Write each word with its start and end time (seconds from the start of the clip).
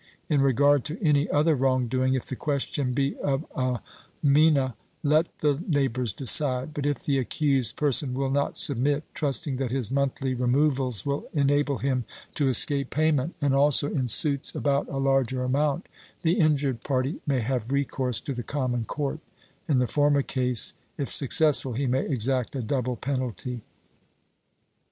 In 0.29 0.41
regard 0.41 0.83
to 0.85 0.97
any 1.07 1.29
other 1.29 1.53
wrong 1.55 1.87
doing, 1.87 2.15
if 2.15 2.25
the 2.25 2.35
question 2.35 2.91
be 2.93 3.15
of 3.17 3.45
a 3.55 3.81
mina, 4.23 4.73
let 5.03 5.27
the 5.41 5.63
neighbours 5.67 6.11
decide; 6.11 6.73
but 6.73 6.87
if 6.87 7.03
the 7.05 7.19
accused 7.19 7.75
person 7.75 8.15
will 8.15 8.31
not 8.31 8.57
submit, 8.57 9.03
trusting 9.13 9.57
that 9.57 9.69
his 9.69 9.91
monthly 9.91 10.33
removals 10.33 11.05
will 11.05 11.27
enable 11.33 11.77
him 11.77 12.05
to 12.33 12.49
escape 12.49 12.89
payment, 12.89 13.35
and 13.41 13.53
also 13.53 13.91
in 13.91 14.07
suits 14.07 14.55
about 14.55 14.87
a 14.89 14.97
larger 14.97 15.43
amount, 15.43 15.85
the 16.23 16.39
injured 16.39 16.81
party 16.83 17.21
may 17.27 17.41
have 17.41 17.71
recourse 17.71 18.19
to 18.21 18.33
the 18.33 18.41
common 18.41 18.85
court; 18.85 19.19
in 19.67 19.77
the 19.77 19.85
former 19.85 20.23
case, 20.23 20.73
if 20.97 21.09
successful, 21.13 21.73
he 21.73 21.85
may 21.85 22.03
exact 22.07 22.55
a 22.55 22.63
double 22.63 22.95
penalty. 22.95 23.61